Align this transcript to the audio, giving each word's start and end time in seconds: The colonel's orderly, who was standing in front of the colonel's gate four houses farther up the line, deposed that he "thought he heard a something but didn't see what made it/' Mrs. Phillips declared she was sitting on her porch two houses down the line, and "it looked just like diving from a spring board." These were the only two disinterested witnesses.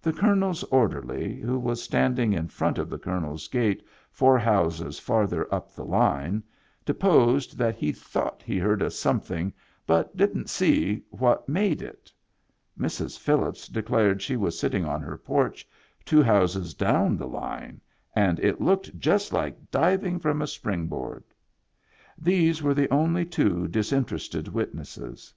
The 0.00 0.12
colonel's 0.12 0.64
orderly, 0.64 1.36
who 1.38 1.56
was 1.56 1.80
standing 1.80 2.32
in 2.32 2.48
front 2.48 2.78
of 2.78 2.90
the 2.90 2.98
colonel's 2.98 3.46
gate 3.46 3.86
four 4.10 4.36
houses 4.36 4.98
farther 4.98 5.46
up 5.54 5.70
the 5.72 5.84
line, 5.84 6.42
deposed 6.84 7.56
that 7.58 7.76
he 7.76 7.92
"thought 7.92 8.42
he 8.42 8.58
heard 8.58 8.82
a 8.82 8.90
something 8.90 9.52
but 9.86 10.16
didn't 10.16 10.50
see 10.50 11.04
what 11.10 11.48
made 11.48 11.78
it/' 11.80 12.10
Mrs. 12.76 13.16
Phillips 13.16 13.68
declared 13.68 14.20
she 14.20 14.36
was 14.36 14.58
sitting 14.58 14.84
on 14.84 15.00
her 15.00 15.16
porch 15.16 15.64
two 16.04 16.24
houses 16.24 16.74
down 16.74 17.16
the 17.16 17.28
line, 17.28 17.80
and 18.16 18.40
"it 18.40 18.60
looked 18.60 18.98
just 18.98 19.32
like 19.32 19.70
diving 19.70 20.18
from 20.18 20.42
a 20.42 20.46
spring 20.48 20.88
board." 20.88 21.22
These 22.18 22.64
were 22.64 22.74
the 22.74 22.90
only 22.92 23.24
two 23.24 23.68
disinterested 23.68 24.48
witnesses. 24.48 25.32